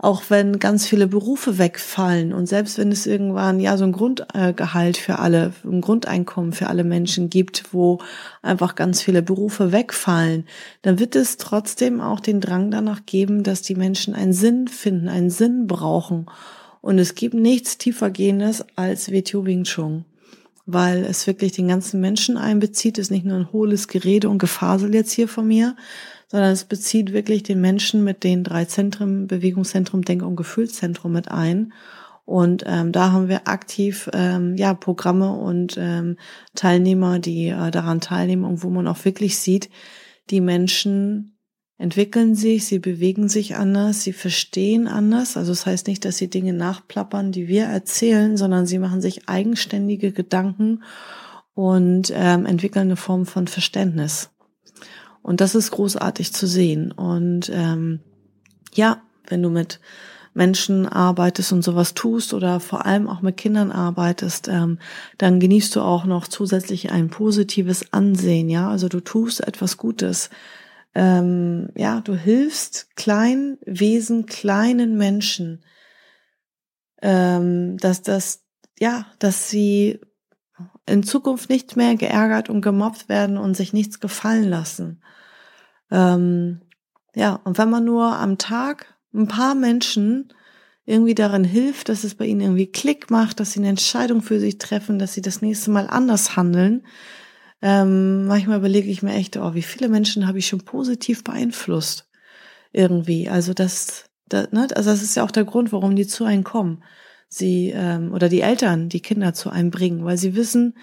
auch 0.00 0.22
wenn 0.28 0.60
ganz 0.60 0.86
viele 0.86 1.08
Berufe 1.08 1.58
wegfallen 1.58 2.32
und 2.32 2.46
selbst 2.46 2.78
wenn 2.78 2.92
es 2.92 3.04
irgendwann 3.04 3.58
ja 3.58 3.76
so 3.76 3.82
ein 3.84 3.90
Grundgehalt 3.90 4.96
für 4.96 5.18
alle, 5.18 5.52
ein 5.64 5.80
Grundeinkommen 5.80 6.52
für 6.52 6.68
alle 6.68 6.84
Menschen 6.84 7.30
gibt, 7.30 7.72
wo 7.72 7.98
einfach 8.40 8.76
ganz 8.76 9.02
viele 9.02 9.22
Berufe 9.22 9.72
wegfallen, 9.72 10.46
dann 10.82 11.00
wird 11.00 11.16
es 11.16 11.36
trotzdem 11.36 12.00
auch 12.00 12.20
den 12.20 12.40
Drang 12.40 12.70
danach 12.70 13.06
geben, 13.06 13.42
dass 13.42 13.62
die 13.62 13.74
Menschen 13.74 14.14
einen 14.14 14.32
Sinn 14.32 14.68
finden, 14.68 15.08
einen 15.08 15.30
Sinn 15.30 15.66
brauchen. 15.66 16.26
Und 16.80 17.00
es 17.00 17.16
gibt 17.16 17.34
nichts 17.34 17.76
tiefergehendes 17.76 18.64
als 18.76 19.10
WTO 19.10 19.44
Wing 19.44 19.64
Chun 19.64 20.04
weil 20.70 21.06
es 21.06 21.26
wirklich 21.26 21.52
den 21.52 21.66
ganzen 21.66 21.98
Menschen 21.98 22.36
einbezieht, 22.36 22.98
ist 22.98 23.10
nicht 23.10 23.24
nur 23.24 23.38
ein 23.38 23.52
hohles 23.52 23.88
Gerede 23.88 24.28
und 24.28 24.36
Gefasel 24.36 24.94
jetzt 24.94 25.12
hier 25.12 25.26
von 25.26 25.48
mir, 25.48 25.74
sondern 26.28 26.52
es 26.52 26.64
bezieht 26.64 27.12
wirklich 27.12 27.42
den 27.42 27.60
Menschen 27.60 28.04
mit 28.04 28.22
den 28.22 28.44
drei 28.44 28.66
Zentren, 28.66 29.26
Bewegungszentrum, 29.26 30.02
Denk- 30.02 30.22
und 30.22 30.36
Gefühlszentrum 30.36 31.12
mit 31.12 31.30
ein. 31.30 31.72
Und 32.26 32.64
ähm, 32.66 32.92
da 32.92 33.12
haben 33.12 33.28
wir 33.28 33.48
aktiv 33.48 34.10
ähm, 34.12 34.54
ja 34.56 34.74
Programme 34.74 35.32
und 35.32 35.76
ähm, 35.78 36.18
Teilnehmer, 36.54 37.18
die 37.18 37.48
äh, 37.48 37.70
daran 37.70 38.00
teilnehmen 38.02 38.44
und 38.44 38.62
wo 38.62 38.68
man 38.68 38.86
auch 38.86 39.06
wirklich 39.06 39.38
sieht, 39.38 39.70
die 40.28 40.42
Menschen 40.42 41.38
entwickeln 41.78 42.34
sich, 42.34 42.66
sie 42.66 42.80
bewegen 42.80 43.30
sich 43.30 43.56
anders, 43.56 44.02
sie 44.02 44.12
verstehen 44.12 44.88
anders. 44.88 45.38
Also 45.38 45.52
das 45.52 45.64
heißt 45.64 45.86
nicht, 45.86 46.04
dass 46.04 46.18
sie 46.18 46.28
Dinge 46.28 46.52
nachplappern, 46.52 47.32
die 47.32 47.48
wir 47.48 47.64
erzählen, 47.64 48.36
sondern 48.36 48.66
sie 48.66 48.78
machen 48.78 49.00
sich 49.00 49.28
eigenständige 49.28 50.12
Gedanken 50.12 50.82
und 51.54 52.12
ähm, 52.14 52.44
entwickeln 52.44 52.88
eine 52.88 52.96
Form 52.96 53.24
von 53.24 53.46
Verständnis. 53.46 54.30
Und 55.28 55.42
das 55.42 55.54
ist 55.54 55.72
großartig 55.72 56.32
zu 56.32 56.46
sehen. 56.46 56.90
Und 56.90 57.50
ähm, 57.52 58.00
ja, 58.72 59.02
wenn 59.26 59.42
du 59.42 59.50
mit 59.50 59.78
Menschen 60.32 60.86
arbeitest 60.86 61.52
und 61.52 61.60
sowas 61.60 61.92
tust 61.92 62.32
oder 62.32 62.60
vor 62.60 62.86
allem 62.86 63.06
auch 63.06 63.20
mit 63.20 63.36
Kindern 63.36 63.70
arbeitest, 63.70 64.48
ähm, 64.48 64.78
dann 65.18 65.38
genießt 65.38 65.76
du 65.76 65.82
auch 65.82 66.06
noch 66.06 66.28
zusätzlich 66.28 66.92
ein 66.92 67.10
positives 67.10 67.92
Ansehen. 67.92 68.48
Ja, 68.48 68.70
also 68.70 68.88
du 68.88 69.00
tust 69.00 69.46
etwas 69.46 69.76
Gutes. 69.76 70.30
Ähm, 70.94 71.68
ja, 71.76 72.00
du 72.00 72.14
hilfst 72.14 72.96
kleinen 72.96 73.58
Wesen, 73.66 74.24
kleinen 74.24 74.96
Menschen, 74.96 75.62
ähm, 77.02 77.76
dass 77.76 78.00
das, 78.00 78.44
ja, 78.78 79.04
dass 79.18 79.50
sie 79.50 80.00
in 80.86 81.02
Zukunft 81.02 81.50
nicht 81.50 81.76
mehr 81.76 81.96
geärgert 81.96 82.50
und 82.50 82.60
gemobbt 82.60 83.08
werden 83.08 83.38
und 83.38 83.56
sich 83.56 83.72
nichts 83.72 84.00
gefallen 84.00 84.48
lassen. 84.48 85.02
Ähm, 85.90 86.62
ja, 87.14 87.40
und 87.44 87.58
wenn 87.58 87.70
man 87.70 87.84
nur 87.84 88.16
am 88.16 88.38
Tag 88.38 88.94
ein 89.14 89.28
paar 89.28 89.54
Menschen 89.54 90.32
irgendwie 90.84 91.14
darin 91.14 91.44
hilft, 91.44 91.88
dass 91.88 92.04
es 92.04 92.14
bei 92.14 92.26
ihnen 92.26 92.40
irgendwie 92.40 92.70
Klick 92.70 93.10
macht, 93.10 93.40
dass 93.40 93.52
sie 93.52 93.60
eine 93.60 93.68
Entscheidung 93.68 94.22
für 94.22 94.40
sich 94.40 94.58
treffen, 94.58 94.98
dass 94.98 95.14
sie 95.14 95.22
das 95.22 95.42
nächste 95.42 95.70
Mal 95.70 95.86
anders 95.86 96.36
handeln. 96.36 96.86
Ähm, 97.60 98.26
manchmal 98.26 98.58
überlege 98.58 98.90
ich 98.90 99.02
mir 99.02 99.14
echt, 99.14 99.36
oh, 99.36 99.54
wie 99.54 99.62
viele 99.62 99.88
Menschen 99.88 100.26
habe 100.26 100.38
ich 100.38 100.46
schon 100.46 100.64
positiv 100.64 101.24
beeinflusst 101.24 102.08
irgendwie. 102.72 103.28
Also 103.28 103.52
das 103.54 104.04
Da, 104.28 104.46
ne? 104.52 104.68
Also 104.74 104.90
das 104.90 105.02
ist 105.02 105.14
ja 105.16 105.24
auch 105.24 105.30
der 105.30 105.44
Grund, 105.44 105.72
warum 105.72 105.96
die 105.96 106.06
zu 106.06 106.24
einem 106.24 106.44
kommen. 106.44 106.82
Sie 107.28 107.72
ähm, 107.74 108.12
oder 108.12 108.28
die 108.28 108.40
Eltern 108.40 108.88
die 108.88 109.00
Kinder 109.00 109.34
zu 109.34 109.50
einem 109.50 109.70
bringen, 109.70 110.04
weil 110.04 110.16
sie 110.16 110.34
wissen, 110.34 110.74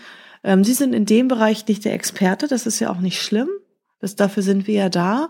ähm, 0.43 0.63
sie 0.63 0.73
sind 0.73 0.93
in 0.93 1.05
dem 1.05 1.27
Bereich 1.27 1.67
nicht 1.67 1.85
der 1.85 1.93
Experte. 1.93 2.47
Das 2.47 2.67
ist 2.67 2.79
ja 2.79 2.91
auch 2.91 2.99
nicht 2.99 3.21
schlimm. 3.21 3.49
Das, 3.99 4.15
dafür 4.15 4.43
sind 4.43 4.67
wir 4.67 4.75
ja 4.75 4.89
da. 4.89 5.29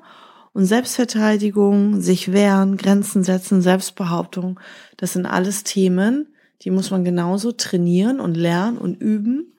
Und 0.51 0.65
Selbstverteidigung, 0.65 2.01
sich 2.01 2.31
wehren, 2.31 2.77
Grenzen 2.77 3.23
setzen, 3.23 3.61
Selbstbehauptung, 3.61 4.59
das 4.95 5.13
sind 5.13 5.25
alles 5.25 5.65
Themen, 5.65 6.33
die 6.61 6.71
muss 6.71 6.91
man 6.91 7.03
genauso 7.03 7.51
trainieren 7.51 8.21
und 8.21 8.35
lernen 8.35 8.77
und 8.77 8.95
üben, 8.95 9.53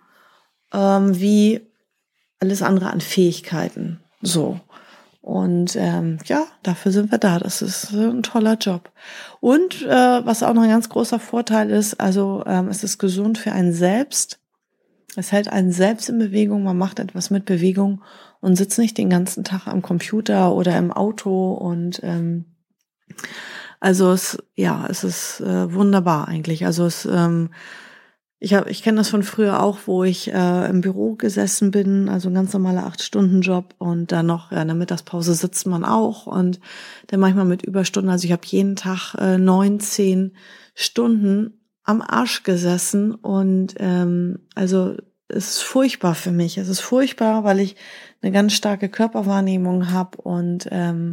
ähm, 0.72 1.20
wie 1.20 1.60
alles 2.40 2.62
andere 2.62 2.90
an 2.90 3.00
Fähigkeiten. 3.00 4.00
So. 4.22 4.60
Und 5.26 5.74
ähm, 5.74 6.18
ja, 6.26 6.46
dafür 6.62 6.92
sind 6.92 7.10
wir 7.10 7.18
da. 7.18 7.40
Das 7.40 7.60
ist 7.60 7.90
ein 7.92 8.22
toller 8.22 8.54
Job. 8.54 8.92
Und 9.40 9.82
äh, 9.82 10.24
was 10.24 10.44
auch 10.44 10.54
noch 10.54 10.62
ein 10.62 10.68
ganz 10.70 10.88
großer 10.88 11.18
Vorteil 11.18 11.70
ist, 11.70 11.98
also 11.98 12.44
ähm, 12.46 12.68
es 12.68 12.84
ist 12.84 12.98
gesund 12.98 13.36
für 13.36 13.50
einen 13.50 13.72
selbst. 13.72 14.38
Es 15.16 15.32
hält 15.32 15.48
einen 15.48 15.72
selbst 15.72 16.08
in 16.08 16.20
Bewegung. 16.20 16.62
Man 16.62 16.78
macht 16.78 17.00
etwas 17.00 17.30
mit 17.30 17.44
Bewegung 17.44 18.02
und 18.40 18.54
sitzt 18.54 18.78
nicht 18.78 18.98
den 18.98 19.10
ganzen 19.10 19.42
Tag 19.42 19.66
am 19.66 19.82
Computer 19.82 20.54
oder 20.54 20.78
im 20.78 20.92
Auto. 20.92 21.54
Und 21.54 21.98
ähm, 22.04 22.44
also 23.80 24.12
es, 24.12 24.38
ja, 24.54 24.86
es 24.88 25.02
ist 25.02 25.40
äh, 25.40 25.74
wunderbar 25.74 26.28
eigentlich. 26.28 26.66
Also 26.66 26.86
es 26.86 27.04
ähm, 27.04 27.50
ich 28.38 28.52
habe, 28.52 28.70
ich 28.70 28.82
kenne 28.82 28.98
das 28.98 29.08
von 29.08 29.22
früher 29.22 29.62
auch, 29.62 29.78
wo 29.86 30.04
ich 30.04 30.32
äh, 30.32 30.68
im 30.68 30.82
Büro 30.82 31.14
gesessen 31.14 31.70
bin, 31.70 32.08
also 32.10 32.28
ein 32.28 32.34
ganz 32.34 32.52
normaler 32.52 32.84
acht-Stunden-Job 32.84 33.74
und 33.78 34.12
dann 34.12 34.26
noch 34.26 34.52
ja, 34.52 34.60
in 34.60 34.68
der 34.68 34.76
Mittagspause 34.76 35.34
sitzt 35.34 35.66
man 35.66 35.84
auch 35.84 36.26
und 36.26 36.60
dann 37.06 37.20
manchmal 37.20 37.46
mit 37.46 37.62
Überstunden. 37.62 38.10
Also 38.10 38.26
ich 38.26 38.32
habe 38.32 38.42
jeden 38.44 38.76
Tag 38.76 39.14
äh, 39.14 39.38
neun, 39.38 39.80
zehn 39.80 40.36
Stunden 40.74 41.60
am 41.82 42.02
Arsch 42.02 42.42
gesessen 42.42 43.14
und 43.14 43.74
ähm, 43.78 44.40
also 44.54 44.96
es 45.28 45.56
ist 45.56 45.62
furchtbar 45.62 46.14
für 46.14 46.30
mich. 46.30 46.58
Es 46.58 46.68
ist 46.68 46.80
furchtbar, 46.80 47.42
weil 47.42 47.58
ich 47.58 47.74
eine 48.20 48.32
ganz 48.32 48.52
starke 48.52 48.90
Körperwahrnehmung 48.90 49.90
habe 49.92 50.18
und 50.20 50.68
ähm, 50.70 51.12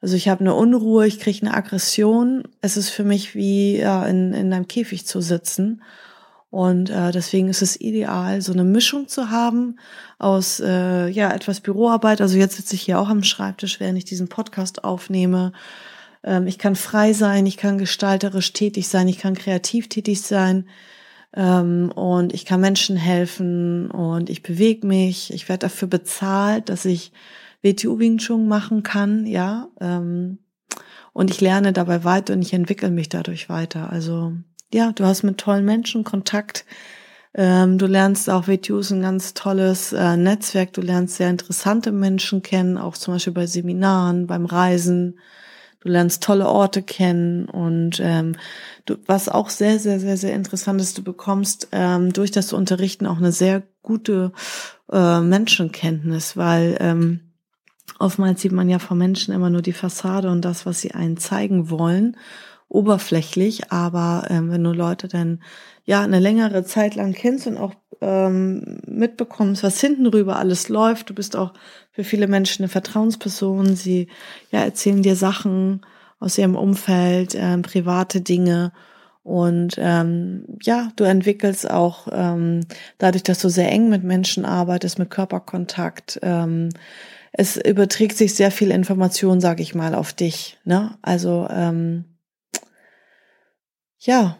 also 0.00 0.16
ich 0.16 0.28
habe 0.28 0.40
eine 0.40 0.54
Unruhe, 0.54 1.06
ich 1.06 1.20
kriege 1.20 1.46
eine 1.46 1.54
Aggression. 1.54 2.42
Es 2.60 2.76
ist 2.76 2.90
für 2.90 3.04
mich 3.04 3.34
wie 3.34 3.78
ja, 3.78 4.04
in, 4.04 4.34
in 4.34 4.52
einem 4.52 4.68
Käfig 4.68 5.06
zu 5.06 5.20
sitzen. 5.20 5.82
Und 6.56 6.88
äh, 6.88 7.12
deswegen 7.12 7.48
ist 7.48 7.60
es 7.60 7.78
ideal, 7.78 8.40
so 8.40 8.50
eine 8.50 8.64
Mischung 8.64 9.08
zu 9.08 9.28
haben 9.30 9.78
aus 10.18 10.58
äh, 10.58 11.06
ja 11.06 11.30
etwas 11.30 11.60
Büroarbeit. 11.60 12.22
Also 12.22 12.38
jetzt 12.38 12.56
sitze 12.56 12.76
ich 12.76 12.80
hier 12.80 12.98
auch 12.98 13.10
am 13.10 13.22
Schreibtisch, 13.22 13.78
während 13.78 13.98
ich 13.98 14.06
diesen 14.06 14.28
Podcast 14.28 14.82
aufnehme. 14.82 15.52
Ähm, 16.24 16.46
ich 16.46 16.56
kann 16.56 16.74
frei 16.74 17.12
sein, 17.12 17.44
ich 17.44 17.58
kann 17.58 17.76
gestalterisch 17.76 18.54
tätig 18.54 18.88
sein, 18.88 19.06
ich 19.06 19.18
kann 19.18 19.34
kreativ 19.34 19.90
tätig 19.90 20.22
sein 20.22 20.66
ähm, 21.34 21.92
und 21.94 22.32
ich 22.32 22.46
kann 22.46 22.62
Menschen 22.62 22.96
helfen 22.96 23.90
und 23.90 24.30
ich 24.30 24.42
bewege 24.42 24.86
mich. 24.86 25.34
Ich 25.34 25.50
werde 25.50 25.66
dafür 25.66 25.88
bezahlt, 25.88 26.70
dass 26.70 26.86
ich 26.86 27.12
WTU 27.60 27.98
Wing 27.98 28.16
Chun 28.16 28.48
machen 28.48 28.82
kann, 28.82 29.26
ja. 29.26 29.68
Ähm, 29.78 30.38
und 31.12 31.30
ich 31.30 31.42
lerne 31.42 31.74
dabei 31.74 32.02
weiter 32.04 32.32
und 32.32 32.40
ich 32.40 32.54
entwickle 32.54 32.88
mich 32.88 33.10
dadurch 33.10 33.50
weiter. 33.50 33.92
Also 33.92 34.32
ja, 34.76 34.92
du 34.92 35.04
hast 35.06 35.22
mit 35.22 35.38
tollen 35.38 35.64
Menschen 35.64 36.04
Kontakt. 36.04 36.66
Ähm, 37.34 37.78
du 37.78 37.86
lernst 37.86 38.28
auch 38.28 38.46
WTU 38.46 38.78
ist 38.78 38.90
ein 38.90 39.00
ganz 39.00 39.32
tolles 39.32 39.94
äh, 39.94 40.18
Netzwerk. 40.18 40.74
Du 40.74 40.82
lernst 40.82 41.16
sehr 41.16 41.30
interessante 41.30 41.92
Menschen 41.92 42.42
kennen, 42.42 42.76
auch 42.76 42.96
zum 42.96 43.14
Beispiel 43.14 43.32
bei 43.32 43.46
Seminaren, 43.46 44.26
beim 44.26 44.44
Reisen. 44.44 45.18
Du 45.80 45.88
lernst 45.88 46.22
tolle 46.22 46.46
Orte 46.46 46.82
kennen 46.82 47.46
und 47.46 48.00
ähm, 48.02 48.36
du, 48.84 48.96
was 49.06 49.30
auch 49.30 49.48
sehr, 49.48 49.78
sehr, 49.78 49.98
sehr, 49.98 50.18
sehr 50.18 50.34
interessant 50.34 50.80
ist, 50.80 50.98
du 50.98 51.02
bekommst 51.02 51.68
ähm, 51.72 52.12
durch 52.12 52.30
das 52.30 52.52
Unterrichten 52.52 53.06
auch 53.06 53.18
eine 53.18 53.32
sehr 53.32 53.62
gute 53.82 54.32
äh, 54.92 55.20
Menschenkenntnis, 55.20 56.36
weil 56.36 56.76
ähm, 56.80 57.20
oftmals 57.98 58.42
sieht 58.42 58.52
man 58.52 58.68
ja 58.68 58.78
von 58.78 58.98
Menschen 58.98 59.32
immer 59.32 59.48
nur 59.48 59.62
die 59.62 59.72
Fassade 59.72 60.30
und 60.30 60.44
das, 60.44 60.66
was 60.66 60.80
sie 60.80 60.92
einen 60.92 61.16
zeigen 61.16 61.70
wollen 61.70 62.16
oberflächlich, 62.68 63.70
aber 63.70 64.24
ähm, 64.28 64.50
wenn 64.50 64.64
du 64.64 64.72
Leute 64.72 65.08
dann 65.08 65.42
ja 65.84 66.02
eine 66.02 66.18
längere 66.18 66.64
Zeit 66.64 66.94
lang 66.96 67.12
kennst 67.12 67.46
und 67.46 67.58
auch 67.58 67.74
ähm, 68.00 68.80
mitbekommst, 68.86 69.62
was 69.62 69.80
hinten 69.80 70.06
rüber 70.06 70.36
alles 70.36 70.68
läuft, 70.68 71.10
du 71.10 71.14
bist 71.14 71.36
auch 71.36 71.52
für 71.92 72.04
viele 72.04 72.26
Menschen 72.26 72.62
eine 72.62 72.68
Vertrauensperson, 72.68 73.76
sie 73.76 74.08
ja 74.50 74.60
erzählen 74.60 75.02
dir 75.02 75.16
Sachen 75.16 75.86
aus 76.18 76.38
ihrem 76.38 76.56
Umfeld, 76.56 77.34
ähm, 77.36 77.62
private 77.62 78.20
Dinge 78.20 78.72
und 79.26 79.74
ähm, 79.78 80.44
ja, 80.62 80.92
du 80.94 81.02
entwickelst 81.02 81.68
auch 81.68 82.06
ähm, 82.12 82.60
dadurch, 82.98 83.24
dass 83.24 83.40
du 83.40 83.48
sehr 83.48 83.72
eng 83.72 83.88
mit 83.88 84.04
Menschen 84.04 84.44
arbeitest, 84.44 85.00
mit 85.00 85.10
Körperkontakt. 85.10 86.20
Ähm, 86.22 86.68
es 87.32 87.56
überträgt 87.56 88.16
sich 88.16 88.36
sehr 88.36 88.52
viel 88.52 88.70
Information, 88.70 89.40
sage 89.40 89.62
ich 89.62 89.74
mal, 89.74 89.96
auf 89.96 90.12
dich. 90.12 90.58
Ne? 90.64 90.96
Also 91.02 91.48
ähm, 91.50 92.04
ja, 93.98 94.38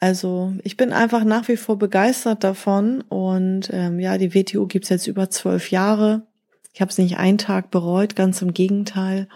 also 0.00 0.54
ich 0.62 0.76
bin 0.76 0.92
einfach 0.92 1.24
nach 1.24 1.48
wie 1.48 1.56
vor 1.56 1.76
begeistert 1.76 2.44
davon 2.44 3.00
und 3.02 3.70
ähm, 3.72 3.98
ja, 3.98 4.16
die 4.16 4.34
WTO 4.34 4.66
gibt's 4.66 4.90
jetzt 4.90 5.08
über 5.08 5.28
zwölf 5.28 5.70
Jahre. 5.70 6.26
Ich 6.72 6.80
habe 6.80 6.90
es 6.90 6.98
nicht 6.98 7.18
einen 7.18 7.38
Tag 7.38 7.70
bereut, 7.70 8.14
ganz 8.14 8.40
im 8.40 8.54
Gegenteil. 8.54 9.28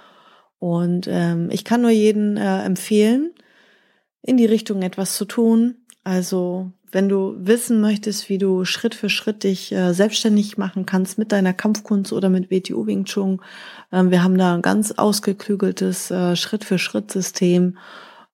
Und 0.61 1.09
ähm, 1.11 1.49
ich 1.51 1.65
kann 1.65 1.83
nur 1.83 1.91
jeden 1.91 2.37
äh, 2.37 2.63
empfehlen, 2.63 3.33
in 4.23 4.37
die 4.37 4.47
Richtung 4.47 4.83
etwas 4.83 5.17
zu 5.17 5.25
tun. 5.25 5.79
Also 6.05 6.71
wenn 6.93 7.09
du 7.09 7.35
wissen 7.39 7.81
möchtest, 7.81 8.29
wie 8.29 8.39
du 8.39 8.65
Schritt 8.65 8.95
für 8.95 9.09
Schritt 9.09 9.43
dich 9.43 9.73
äh, 9.73 9.93
selbstständig 9.93 10.59
machen 10.59 10.87
kannst 10.87 11.19
mit 11.19 11.33
deiner 11.33 11.55
Kampfkunst 11.55 12.13
oder 12.13 12.29
mit 12.29 12.53
WTO 12.53 12.87
Wing 12.87 13.05
Chun, 13.05 13.41
äh, 13.91 14.05
wir 14.05 14.23
haben 14.23 14.39
da 14.39 14.55
ein 14.55 14.63
ganz 14.63 14.93
ausgeklügeltes 14.93 16.13
äh, 16.13 16.37
Schritt 16.37 16.65
für 16.65 16.79
Schritt 16.79 17.11
System 17.11 17.79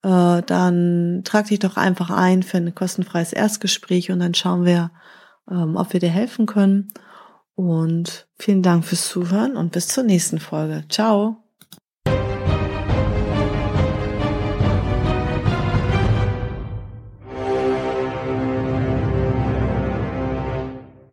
äh, 0.02 0.42
dann 0.42 1.22
trag 1.24 1.46
dich 1.46 1.58
doch 1.58 1.76
einfach 1.76 2.10
ein 2.10 2.42
für 2.42 2.58
ein 2.58 2.74
kostenfreies 2.74 3.32
Erstgespräch 3.32 4.10
und 4.10 4.20
dann 4.20 4.34
schauen 4.34 4.64
wir, 4.64 4.90
ähm, 5.50 5.76
ob 5.76 5.92
wir 5.92 6.00
dir 6.00 6.10
helfen 6.10 6.46
können. 6.46 6.92
Und 7.54 8.28
vielen 8.38 8.62
Dank 8.62 8.84
fürs 8.84 9.08
Zuhören 9.08 9.56
und 9.56 9.72
bis 9.72 9.88
zur 9.88 10.04
nächsten 10.04 10.38
Folge. 10.38 10.84
Ciao. 10.88 11.47